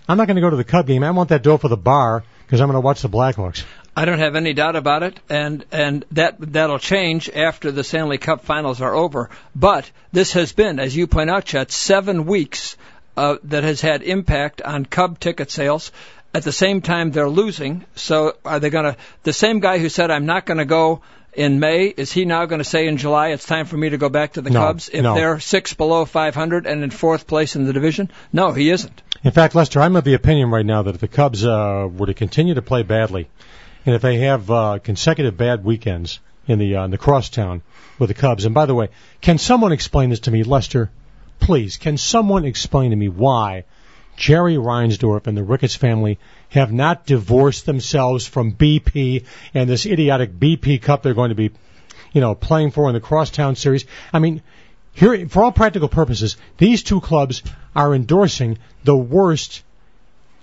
I'm 0.07 0.17
not 0.17 0.27
going 0.27 0.35
to 0.35 0.41
go 0.41 0.49
to 0.49 0.55
the 0.55 0.63
Cub 0.63 0.87
game. 0.87 1.03
I 1.03 1.11
want 1.11 1.29
that 1.29 1.43
dough 1.43 1.57
for 1.57 1.67
the 1.67 1.77
bar 1.77 2.23
because 2.45 2.61
I'm 2.61 2.67
going 2.67 2.75
to 2.75 2.85
watch 2.85 3.01
the 3.01 3.09
Blackhawks. 3.09 3.63
I 3.95 4.05
don't 4.05 4.19
have 4.19 4.35
any 4.35 4.53
doubt 4.53 4.75
about 4.75 5.03
it, 5.03 5.19
and 5.29 5.63
and 5.71 6.03
that 6.11 6.35
that'll 6.39 6.79
change 6.79 7.29
after 7.29 7.71
the 7.71 7.83
Stanley 7.83 8.17
Cup 8.17 8.43
Finals 8.43 8.81
are 8.81 8.93
over. 8.93 9.29
But 9.55 9.89
this 10.11 10.33
has 10.33 10.51
been, 10.51 10.79
as 10.79 10.95
you 10.95 11.07
point 11.07 11.29
out, 11.29 11.45
Chet, 11.45 11.71
seven 11.71 12.25
weeks 12.25 12.75
uh, 13.15 13.37
that 13.45 13.63
has 13.63 13.79
had 13.79 14.03
impact 14.03 14.61
on 14.61 14.85
Cub 14.85 15.19
ticket 15.19 15.49
sales. 15.49 15.91
At 16.33 16.43
the 16.43 16.51
same 16.51 16.81
time, 16.81 17.11
they're 17.11 17.29
losing. 17.29 17.85
So 17.95 18.35
are 18.43 18.59
they 18.59 18.69
going 18.69 18.83
to? 18.83 18.97
The 19.23 19.31
same 19.31 19.61
guy 19.61 19.77
who 19.77 19.87
said 19.87 20.11
I'm 20.11 20.25
not 20.25 20.45
going 20.45 20.57
to 20.57 20.65
go 20.65 21.01
in 21.31 21.59
May, 21.59 21.87
is 21.87 22.11
he 22.11 22.25
now 22.25 22.45
going 22.45 22.59
to 22.59 22.65
say 22.65 22.87
in 22.87 22.97
July 22.97 23.29
it's 23.29 23.45
time 23.45 23.65
for 23.65 23.77
me 23.77 23.89
to 23.89 23.97
go 23.97 24.09
back 24.09 24.33
to 24.33 24.41
the 24.41 24.49
no, 24.49 24.59
Cubs 24.59 24.89
if 24.89 25.03
no. 25.03 25.15
they're 25.15 25.39
six 25.39 25.73
below 25.73 26.05
500 26.05 26.65
and 26.65 26.83
in 26.83 26.89
fourth 26.89 27.27
place 27.27 27.55
in 27.55 27.65
the 27.65 27.73
division? 27.73 28.11
No, 28.31 28.51
he 28.51 28.69
isn't. 28.69 29.01
In 29.23 29.31
fact, 29.31 29.55
Lester, 29.55 29.81
I'm 29.81 29.95
of 29.95 30.03
the 30.03 30.13
opinion 30.13 30.49
right 30.49 30.65
now 30.65 30.83
that 30.83 30.95
if 30.95 31.01
the 31.01 31.07
Cubs 31.07 31.45
uh, 31.45 31.89
were 31.91 32.07
to 32.07 32.13
continue 32.13 32.53
to 32.53 32.61
play 32.61 32.83
badly 32.83 33.27
and 33.85 33.95
if 33.95 34.01
they 34.01 34.17
have 34.19 34.49
uh, 34.49 34.79
consecutive 34.83 35.37
bad 35.37 35.63
weekends 35.63 36.19
in 36.47 36.59
the 36.59 36.75
uh, 36.75 36.85
in 36.85 36.91
the 36.91 36.97
crosstown 36.97 37.61
with 37.99 38.09
the 38.09 38.13
Cubs, 38.15 38.45
and 38.45 38.53
by 38.53 38.65
the 38.65 38.75
way, 38.75 38.89
can 39.21 39.37
someone 39.37 39.71
explain 39.71 40.09
this 40.09 40.21
to 40.21 40.31
me, 40.31 40.43
Lester? 40.43 40.89
Please, 41.39 41.77
can 41.77 41.97
someone 41.97 42.45
explain 42.45 42.91
to 42.91 42.95
me 42.95 43.09
why 43.09 43.65
Jerry 44.17 44.55
Reinsdorf 44.55 45.27
and 45.27 45.37
the 45.37 45.43
Ricketts 45.43 45.75
family 45.75 46.17
have 46.49 46.71
not 46.71 47.05
divorced 47.05 47.65
themselves 47.65 48.25
from 48.25 48.53
BP 48.53 49.25
and 49.53 49.69
this 49.69 49.85
idiotic 49.85 50.39
BP 50.39 50.81
Cup 50.81 51.03
they're 51.03 51.13
going 51.13 51.29
to 51.29 51.35
be, 51.35 51.51
you 52.13 52.21
know, 52.21 52.33
playing 52.33 52.71
for 52.71 52.87
in 52.87 52.93
the 52.93 53.01
Crosstown 53.01 53.55
Series. 53.55 53.85
I 54.13 54.19
mean, 54.19 54.41
here, 54.93 55.27
for 55.27 55.43
all 55.43 55.51
practical 55.51 55.89
purposes, 55.89 56.37
these 56.57 56.83
two 56.83 57.01
clubs 57.01 57.43
are 57.75 57.93
endorsing 57.93 58.57
the 58.85 58.95
worst 58.95 59.63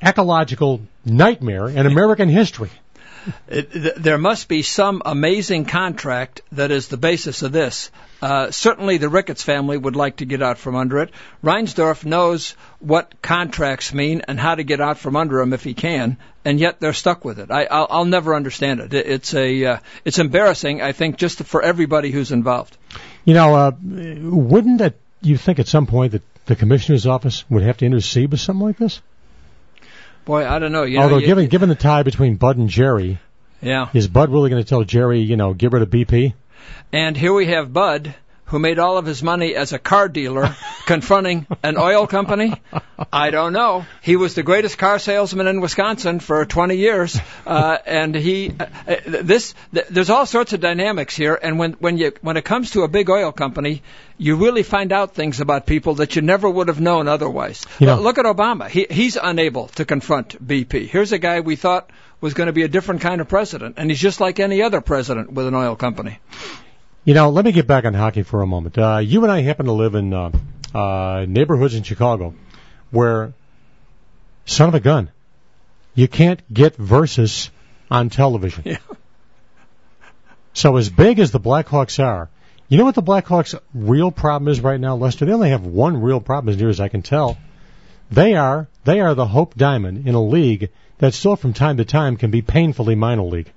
ecological 0.03 0.83
nightmare 1.05 1.69
in 1.69 1.87
American 1.87 2.29
history. 2.29 2.71
It, 3.49 4.03
there 4.03 4.19
must 4.19 4.49
be 4.49 4.63
some 4.63 5.03
amazing 5.05 5.65
contract 5.65 6.43
that 6.53 6.71
is 6.71 6.89
the 6.89 6.97
basis 6.97 7.43
of 7.43 7.53
this. 7.53 7.91
Uh, 8.21 8.51
certainly, 8.51 8.99
the 8.99 9.09
Ricketts 9.09 9.43
family 9.43 9.77
would 9.77 9.97
like 9.97 10.17
to 10.17 10.25
get 10.25 10.43
out 10.43 10.59
from 10.59 10.77
under 10.77 10.99
it. 10.99 11.11
Reinsdorf 11.43 12.05
knows 12.05 12.53
what 12.79 13.21
contracts 13.21 13.93
mean 13.93 14.23
and 14.29 14.39
how 14.39 14.55
to 14.55 14.63
get 14.63 14.81
out 14.81 14.99
from 14.99 15.17
under 15.17 15.39
them 15.39 15.53
if 15.53 15.65
he 15.65 15.75
can, 15.75 16.17
and 16.45 16.61
yet 16.61 16.79
they're 16.79 16.93
stuck 16.93 17.25
with 17.25 17.39
it. 17.39 17.51
I, 17.51 17.65
I'll, 17.65 17.87
I'll 17.91 18.05
never 18.05 18.35
understand 18.35 18.81
it. 18.81 18.95
It's 18.95 19.35
a, 19.35 19.65
uh, 19.65 19.79
it's 20.05 20.19
embarrassing. 20.19 20.83
I 20.83 20.93
think 20.93 21.17
just 21.17 21.43
for 21.43 21.63
everybody 21.63 22.11
who's 22.11 22.31
involved. 22.31 22.77
You 23.25 23.35
know, 23.35 23.55
uh, 23.55 23.73
wouldn't 23.83 24.79
that 24.79 24.95
you 25.21 25.37
think 25.37 25.59
at 25.59 25.69
some 25.69 25.87
point 25.87 26.13
that 26.13 26.23
the 26.47 26.57
commissioner's 26.57 27.07
office 27.07 27.45
would 27.51 27.63
have 27.63 27.79
to 27.79 27.87
intercede 27.87 28.31
with 28.31 28.41
something 28.41 28.67
like 28.67 28.79
this? 28.79 29.01
Boy, 30.25 30.47
I 30.47 30.59
don't 30.59 30.73
know. 30.73 30.85
You 30.85 30.99
Although 30.99 31.17
know, 31.17 31.21
you, 31.21 31.27
given 31.27 31.47
given 31.49 31.69
the 31.69 31.75
tie 31.75 32.03
between 32.03 32.37
Bud 32.37 32.57
and 32.57 32.69
Jerry, 32.69 33.19
yeah, 33.61 33.89
is 33.93 34.09
Bud 34.09 34.31
really 34.31 34.51
going 34.51 34.63
to 34.63 34.69
tell 34.69 34.85
Jerry, 34.85 35.21
you 35.21 35.37
know, 35.37 35.55
get 35.55 35.73
rid 35.73 35.83
of 35.83 35.91
BP? 35.91 36.35
And 36.93 37.17
here 37.17 37.33
we 37.33 37.47
have 37.47 37.73
Bud, 37.73 38.15
who 38.53 38.59
made 38.59 38.79
all 38.79 38.99
of 38.99 39.07
his 39.07 39.23
money 39.23 39.55
as 39.55 39.73
a 39.73 39.79
car 39.79 40.09
dealer, 40.11 40.55
confronting 40.87 41.47
an 41.63 41.79
oil 41.79 42.07
company. 42.07 42.53
I 43.11 43.31
don't 43.31 43.55
know. 43.55 43.87
He 44.03 44.17
was 44.17 44.35
the 44.35 44.43
greatest 44.43 44.77
car 44.77 44.99
salesman 44.99 45.47
in 45.47 45.63
Wisconsin 45.63 46.21
for 46.21 46.45
20 46.45 46.77
years, 46.77 47.19
uh, 47.47 47.79
and 47.87 48.15
he 48.15 48.53
uh, 48.61 48.97
this 49.07 49.55
th- 49.73 49.87
there's 49.89 50.11
all 50.11 50.27
sorts 50.27 50.53
of 50.53 50.61
dynamics 50.61 51.17
here. 51.17 51.35
And 51.43 51.59
when 51.59 51.73
when 51.87 51.97
you 51.97 52.13
when 52.21 52.37
it 52.37 52.45
comes 52.45 52.73
to 52.73 52.83
a 52.83 52.89
big 52.89 53.09
oil 53.09 53.33
company, 53.33 53.83
you 54.19 54.37
really 54.37 54.63
find 54.63 54.93
out 54.93 55.15
things 55.15 55.41
about 55.41 55.65
people 55.65 55.95
that 55.95 56.15
you 56.15 56.21
never 56.21 56.49
would 56.49 56.69
have 56.69 56.81
known 56.81 57.09
otherwise. 57.09 57.65
Know- 57.81 58.01
Look 58.03 58.19
at 58.19 58.27
Obama. 58.27 58.69
He 58.69 58.87
he's 58.91 59.17
unable 59.17 59.69
to 59.81 59.87
confront 59.87 60.47
BP. 60.47 60.89
Here's 60.89 61.13
a 61.13 61.19
guy 61.19 61.41
we 61.41 61.57
thought 61.57 61.89
was 62.21 62.35
going 62.35 62.49
to 62.49 62.53
be 62.53 62.65
a 62.65 62.69
different 62.69 63.01
kind 63.01 63.23
of 63.23 63.29
president, 63.29 63.77
and 63.79 63.91
he's 63.91 63.99
just 64.09 64.21
like 64.21 64.41
any 64.41 64.61
other 64.61 64.83
president 64.83 65.33
with 65.33 65.47
an 65.47 65.55
oil 65.55 65.75
company. 65.75 66.19
You 67.05 67.15
know, 67.15 67.31
let 67.31 67.45
me 67.45 67.51
get 67.51 67.67
back 67.67 67.85
on 67.85 67.95
hockey 67.95 68.23
for 68.23 68.43
a 68.43 68.47
moment. 68.47 68.79
Uh, 68.79 68.99
you 68.99 69.25
and 69.25 69.33
I 69.33 69.41
happen 69.41 69.67
to 69.67 69.73
live 69.73 69.97
in 69.97 70.15
uh, 70.15 70.31
uh, 70.73 71.27
neighborhoods 71.29 71.75
in 71.75 71.83
Chicago 71.83 72.35
where, 72.93 73.33
son 74.47 74.69
of 74.69 74.75
a 74.77 74.81
gun, 74.81 75.11
you 75.97 76.07
can't 76.07 76.41
get 76.53 76.77
versus 76.77 77.51
on 77.91 78.09
television. 78.09 78.63
Yeah. 78.67 78.79
So 80.55 80.77
as 80.77 80.91
big 80.91 81.19
as 81.19 81.33
the 81.33 81.41
Blackhawks 81.41 81.99
are, 82.03 82.29
you 82.69 82.79
know 82.79 82.85
what 82.85 82.95
the 82.95 83.03
Blackhawks' 83.03 83.59
real 83.75 84.13
problem 84.13 84.49
is 84.49 84.61
right 84.61 84.79
now, 84.79 84.95
Lester? 84.95 85.25
They 85.25 85.33
only 85.33 85.51
have 85.51 85.67
one 85.67 86.01
real 86.01 86.21
problem, 86.21 86.53
as 86.53 86.61
near 86.61 86.69
as 86.69 86.79
I 86.79 86.89
can 86.89 87.03
tell. 87.03 87.37
They 88.11 88.35
are 88.37 88.69
they 88.85 89.01
are 89.01 89.15
the 89.15 89.27
Hope 89.27 89.57
Diamond 89.57 90.07
in 90.07 90.15
a 90.15 90.23
league 90.23 90.71
that 90.99 91.15
still, 91.15 91.37
from 91.37 91.53
time 91.53 91.79
to 91.79 91.85
time, 91.85 92.17
can 92.17 92.31
be 92.31 92.43
painfully 92.43 92.95
minor 92.95 93.23
league. 93.23 93.51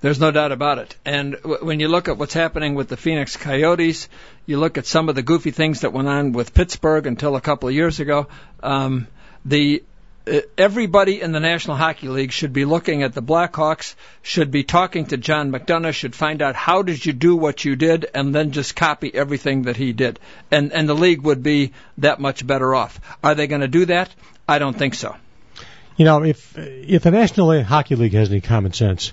There's 0.00 0.20
no 0.20 0.30
doubt 0.30 0.52
about 0.52 0.78
it. 0.78 0.96
And 1.04 1.32
w- 1.42 1.64
when 1.64 1.80
you 1.80 1.88
look 1.88 2.08
at 2.08 2.18
what's 2.18 2.34
happening 2.34 2.74
with 2.74 2.88
the 2.88 2.96
Phoenix 2.96 3.36
Coyotes, 3.36 4.08
you 4.46 4.58
look 4.58 4.78
at 4.78 4.86
some 4.86 5.08
of 5.08 5.14
the 5.14 5.22
goofy 5.22 5.50
things 5.50 5.80
that 5.80 5.92
went 5.92 6.08
on 6.08 6.32
with 6.32 6.54
Pittsburgh 6.54 7.06
until 7.06 7.36
a 7.36 7.40
couple 7.40 7.68
of 7.68 7.74
years 7.74 8.00
ago. 8.00 8.28
Um, 8.62 9.06
the 9.44 9.82
uh, 10.28 10.40
everybody 10.58 11.20
in 11.20 11.30
the 11.30 11.40
National 11.40 11.76
Hockey 11.76 12.08
League 12.08 12.32
should 12.32 12.52
be 12.52 12.64
looking 12.64 13.04
at 13.04 13.12
the 13.14 13.22
Blackhawks, 13.22 13.94
should 14.22 14.50
be 14.50 14.64
talking 14.64 15.06
to 15.06 15.16
John 15.16 15.52
McDonough, 15.52 15.94
should 15.94 16.16
find 16.16 16.42
out 16.42 16.56
how 16.56 16.82
did 16.82 17.06
you 17.06 17.12
do 17.12 17.36
what 17.36 17.64
you 17.64 17.76
did, 17.76 18.06
and 18.12 18.34
then 18.34 18.50
just 18.50 18.74
copy 18.74 19.14
everything 19.14 19.62
that 19.62 19.76
he 19.76 19.92
did, 19.92 20.18
and 20.50 20.72
and 20.72 20.88
the 20.88 20.94
league 20.94 21.22
would 21.22 21.42
be 21.42 21.72
that 21.98 22.18
much 22.18 22.46
better 22.46 22.74
off. 22.74 23.00
Are 23.22 23.34
they 23.34 23.46
going 23.46 23.60
to 23.60 23.68
do 23.68 23.86
that? 23.86 24.12
I 24.48 24.58
don't 24.58 24.76
think 24.76 24.94
so. 24.94 25.14
You 25.96 26.04
know, 26.04 26.24
if 26.24 26.58
if 26.58 27.04
the 27.04 27.10
National 27.10 27.62
Hockey 27.62 27.94
League 27.94 28.14
has 28.14 28.30
any 28.30 28.40
common 28.40 28.72
sense, 28.72 29.12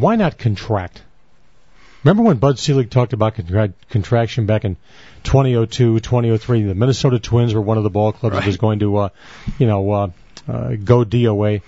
why 0.00 0.16
not 0.16 0.38
contract? 0.38 1.02
Remember 2.04 2.22
when 2.22 2.38
Bud 2.38 2.58
Selig 2.58 2.90
talked 2.90 3.12
about 3.12 3.34
contra- 3.34 3.74
contraction 3.90 4.46
back 4.46 4.64
in 4.64 4.76
2002, 5.24 6.00
2003? 6.00 6.62
The 6.62 6.74
Minnesota 6.74 7.18
Twins 7.18 7.54
were 7.54 7.60
one 7.60 7.76
of 7.76 7.84
the 7.84 7.90
ball 7.90 8.12
clubs 8.12 8.36
that 8.36 8.46
was 8.46 8.56
going 8.56 8.78
to, 8.78 8.96
uh, 8.96 9.08
you 9.58 9.66
know, 9.66 9.90
uh, 9.90 10.10
uh, 10.48 10.76
go 10.76 11.04
DOA. 11.04 11.60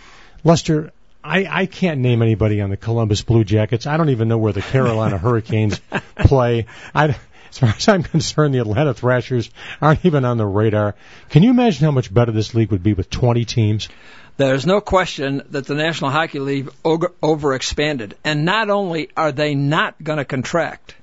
Lester, 0.42 0.92
I, 1.22 1.46
I 1.48 1.66
can't 1.66 2.00
name 2.00 2.22
anybody 2.22 2.62
on 2.62 2.70
the 2.70 2.78
Columbus 2.78 3.22
Blue 3.22 3.44
Jackets. 3.44 3.86
I 3.86 3.96
don't 3.96 4.08
even 4.08 4.28
know 4.28 4.38
where 4.38 4.52
the 4.52 4.62
Carolina 4.62 5.18
Hurricanes 5.18 5.80
play. 6.16 6.66
I, 6.94 7.16
as 7.52 7.58
far 7.58 7.68
as 7.68 7.86
I'm 7.86 8.02
concerned, 8.02 8.54
the 8.54 8.60
Atlanta 8.60 8.94
Thrashers 8.94 9.50
aren't 9.80 10.06
even 10.06 10.24
on 10.24 10.38
the 10.38 10.46
radar. 10.46 10.94
Can 11.28 11.42
you 11.42 11.50
imagine 11.50 11.84
how 11.84 11.90
much 11.90 12.12
better 12.12 12.32
this 12.32 12.54
league 12.54 12.70
would 12.70 12.82
be 12.82 12.94
with 12.94 13.10
20 13.10 13.44
teams? 13.44 13.90
There's 14.38 14.64
no 14.64 14.80
question 14.80 15.42
that 15.50 15.66
the 15.66 15.74
National 15.74 16.10
Hockey 16.10 16.38
League 16.38 16.70
over- 16.82 17.12
overexpanded. 17.22 18.14
And 18.24 18.46
not 18.46 18.70
only 18.70 19.10
are 19.18 19.32
they 19.32 19.54
not 19.54 20.02
going 20.02 20.16
to 20.16 20.24
contract, 20.24 20.94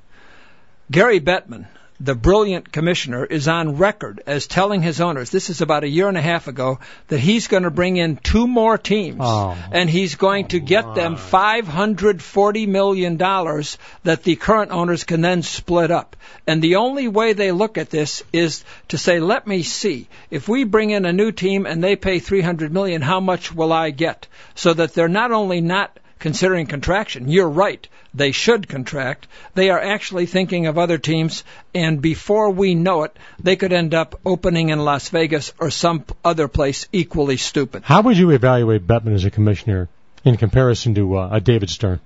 Gary 0.89 1.20
Bettman, 1.20 1.68
the 2.00 2.15
brilliant 2.15 2.72
commissioner, 2.72 3.25
is 3.25 3.48
on 3.48 3.77
record 3.77 4.22
as 4.25 4.48
telling 4.48 4.82
his 4.82 5.01
owners, 5.01 5.29
this 5.29 5.50
is 5.50 5.62
about 5.62 5.84
a 5.84 5.89
year 5.89 6.08
and 6.08 6.18
a 6.18 6.22
half 6.22 6.48
ago, 6.48 6.79
that 7.10 7.20
he's 7.20 7.48
going 7.48 7.63
to 7.63 7.72
bring 7.72 7.98
in 7.98 8.15
two 8.15 8.48
more 8.48 8.77
teams. 8.77 9.20
Oh. 9.22 9.58
and 9.72 9.89
he's 9.89 10.15
going 10.15 10.48
to 10.50 10.60
get 10.60 10.96
them 10.96 11.18
$540 11.18 12.68
million 12.68 13.18
that 13.18 14.24
the 14.24 14.36
current 14.38 14.72
owners 14.72 15.03
can 15.03 15.22
then 15.22 15.44
split 15.44 15.91
up. 15.91 16.15
And 16.48 16.62
the 16.62 16.77
only 16.77 17.08
way 17.08 17.34
they 17.34 17.51
look 17.51 17.77
at 17.77 17.89
this 17.89 18.24
is 18.32 18.63
to 18.89 18.98
say, 18.98 19.20
let 19.20 19.46
me 19.46 19.63
see. 19.63 20.08
If 20.29 20.48
we 20.48 20.63
bring 20.63 20.91
in 20.91 21.06
a 21.06 21.13
new 21.13 21.32
team 21.32 21.65
and 21.65 21.84
they 21.84 21.96
pay 21.96 22.20
300 22.20 22.72
million, 22.72 23.01
how 23.01 23.20
much 23.20 23.53
will 23.53 23.74
I 23.74 23.89
get? 23.89 24.27
So 24.56 24.74
that 24.74 24.94
they're 24.94 25.10
not 25.10 25.32
only 25.32 25.62
not 25.62 25.98
considering 26.19 26.67
contraction, 26.67 27.29
you're 27.29 27.49
right, 27.49 27.88
they 28.13 28.31
should 28.31 28.67
contract. 28.67 29.27
They 29.55 29.69
are 29.69 29.79
actually 29.81 30.25
thinking 30.25 30.67
of 30.67 30.77
other 30.77 30.97
teams, 30.97 31.43
and 31.73 32.01
before 32.01 32.49
we 32.49 32.75
know 32.75 33.03
it, 33.03 33.15
they 33.41 33.55
could 33.55 33.73
end 33.73 33.93
up 33.93 34.19
opening 34.25 34.69
in 34.69 34.79
Las 34.79 35.09
Vegas 35.09 35.53
or 35.59 35.71
some 35.71 36.03
other 36.23 36.47
place 36.47 36.88
equally 36.91 37.38
stupid. 37.38 37.83
How 37.85 38.01
would 38.01 38.17
you 38.17 38.31
evaluate 38.31 38.85
Bettman 38.85 39.15
as 39.15 39.25
a 39.25 39.31
commissioner 39.31 39.88
in 40.25 40.38
comparison 40.38 40.95
to 40.95 41.17
uh, 41.17 41.29
a 41.31 41.39
David 41.39 41.69
Stern? 41.69 41.99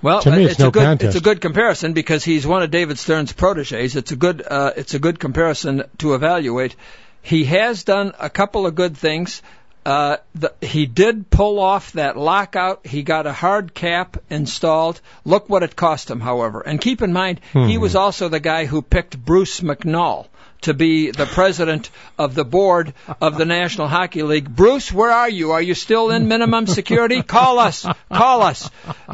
Well, 0.00 0.22
To 0.22 0.30
me, 0.32 0.46
uh, 0.46 0.48
it's 0.48 0.58
no 0.58 0.68
a 0.68 0.70
good 0.72 0.82
contest. 0.82 1.16
it's 1.16 1.16
a 1.16 1.24
good 1.24 1.40
comparison 1.40 1.92
because 1.92 2.24
he's 2.24 2.44
one 2.44 2.62
of 2.62 2.70
David 2.72 2.98
Stern's 2.98 3.32
proteges. 3.32 3.94
It's 3.94 4.10
a 4.10 4.16
good 4.16 4.42
uh, 4.44 4.72
it's 4.76 4.94
a 4.94 4.98
good 4.98 5.20
comparison 5.20 5.84
to 5.98 6.14
evaluate. 6.14 6.74
He 7.22 7.44
has 7.44 7.84
done 7.84 8.12
a 8.18 8.28
couple 8.28 8.66
of 8.66 8.74
good 8.74 8.96
things. 8.96 9.42
Uh, 9.84 10.18
the, 10.34 10.52
he 10.60 10.86
did 10.86 11.28
pull 11.28 11.58
off 11.58 11.92
that 11.92 12.16
lockout. 12.16 12.86
He 12.86 13.02
got 13.02 13.26
a 13.26 13.32
hard 13.32 13.74
cap 13.74 14.16
installed. 14.30 15.00
Look 15.24 15.48
what 15.48 15.62
it 15.62 15.74
cost 15.74 16.10
him, 16.10 16.20
however. 16.20 16.60
And 16.60 16.80
keep 16.80 17.02
in 17.02 17.12
mind, 17.12 17.40
he 17.52 17.78
was 17.78 17.96
also 17.96 18.28
the 18.28 18.40
guy 18.40 18.66
who 18.66 18.80
picked 18.80 19.18
Bruce 19.18 19.60
McNall 19.60 20.26
to 20.62 20.74
be 20.74 21.10
the 21.10 21.26
president 21.26 21.90
of 22.18 22.34
the 22.34 22.44
board 22.44 22.94
of 23.20 23.36
the 23.36 23.44
National 23.44 23.88
Hockey 23.88 24.22
League. 24.22 24.48
Bruce, 24.48 24.92
where 24.92 25.10
are 25.10 25.28
you? 25.28 25.52
Are 25.52 25.62
you 25.62 25.74
still 25.74 26.10
in 26.10 26.28
minimum 26.28 26.66
security? 26.68 27.22
Call 27.22 27.58
us. 27.58 27.84
Call 28.12 28.42
us. 28.42 28.70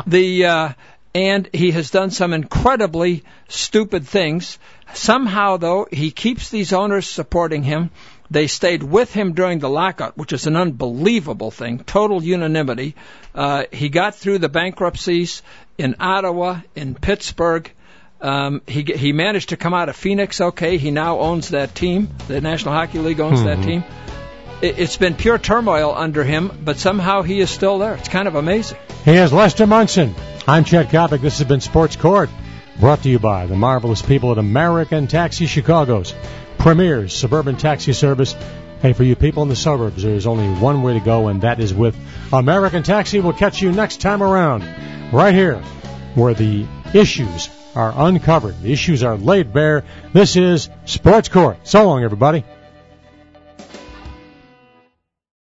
The 0.06 0.44
uh, 0.44 0.72
and 1.14 1.48
he 1.52 1.70
has 1.72 1.90
done 1.90 2.10
some 2.10 2.32
incredibly 2.32 3.24
stupid 3.48 4.06
things. 4.06 4.58
Somehow, 4.94 5.56
though, 5.56 5.88
he 5.90 6.10
keeps 6.10 6.50
these 6.50 6.72
owners 6.72 7.08
supporting 7.08 7.62
him. 7.62 7.90
They 8.30 8.46
stayed 8.46 8.82
with 8.82 9.12
him 9.12 9.32
during 9.32 9.58
the 9.58 9.70
lockout, 9.70 10.18
which 10.18 10.32
is 10.32 10.46
an 10.46 10.56
unbelievable 10.56 11.50
thing. 11.50 11.78
Total 11.78 12.22
unanimity. 12.22 12.94
Uh, 13.34 13.64
he 13.72 13.88
got 13.88 14.14
through 14.14 14.38
the 14.38 14.50
bankruptcies 14.50 15.42
in 15.78 15.96
Ottawa, 15.98 16.60
in 16.74 16.94
Pittsburgh. 16.94 17.70
Um, 18.20 18.62
he 18.66 18.82
he 18.82 19.12
managed 19.12 19.50
to 19.50 19.56
come 19.56 19.72
out 19.72 19.88
of 19.88 19.96
Phoenix. 19.96 20.40
Okay, 20.40 20.76
he 20.76 20.90
now 20.90 21.20
owns 21.20 21.50
that 21.50 21.74
team. 21.74 22.08
The 22.26 22.40
National 22.40 22.74
Hockey 22.74 22.98
League 22.98 23.20
owns 23.20 23.44
that 23.44 23.62
team. 23.62 23.84
It, 24.60 24.78
it's 24.78 24.96
been 24.96 25.14
pure 25.14 25.38
turmoil 25.38 25.94
under 25.96 26.24
him, 26.24 26.50
but 26.64 26.78
somehow 26.78 27.22
he 27.22 27.40
is 27.40 27.48
still 27.48 27.78
there. 27.78 27.94
It's 27.94 28.08
kind 28.08 28.26
of 28.26 28.34
amazing. 28.34 28.76
He 29.04 29.12
is 29.12 29.32
Lester 29.32 29.66
Munson. 29.66 30.14
I'm 30.48 30.64
Chet 30.64 30.88
Coppock. 30.88 31.20
This 31.20 31.38
has 31.38 31.46
been 31.46 31.60
Sports 31.60 31.94
Court, 31.94 32.28
brought 32.80 33.04
to 33.04 33.08
you 33.08 33.20
by 33.20 33.46
the 33.46 33.54
marvelous 33.54 34.02
people 34.02 34.32
at 34.32 34.38
American 34.38 35.06
Taxi 35.06 35.46
Chicago's 35.46 36.12
premier 36.58 37.08
suburban 37.08 37.56
taxi 37.56 37.92
service. 37.92 38.34
Hey, 38.82 38.92
for 38.92 39.02
you 39.02 39.16
people 39.16 39.42
in 39.42 39.48
the 39.48 39.56
suburbs, 39.56 40.02
there's 40.02 40.26
only 40.26 40.48
one 40.60 40.82
way 40.82 40.94
to 40.94 41.00
go, 41.00 41.28
and 41.28 41.42
that 41.42 41.58
is 41.58 41.74
with 41.74 41.96
American 42.32 42.82
Taxi. 42.82 43.18
We'll 43.18 43.32
catch 43.32 43.60
you 43.60 43.72
next 43.72 44.00
time 44.00 44.22
around, 44.22 44.62
right 45.12 45.34
here, 45.34 45.60
where 46.14 46.34
the 46.34 46.66
issues 46.94 47.48
are 47.74 47.92
uncovered. 47.96 48.60
The 48.62 48.72
issues 48.72 49.02
are 49.02 49.16
laid 49.16 49.52
bare. 49.52 49.84
This 50.12 50.36
is 50.36 50.68
Sports 50.84 51.28
Court. 51.28 51.58
So 51.64 51.86
long, 51.86 52.04
everybody. 52.04 52.44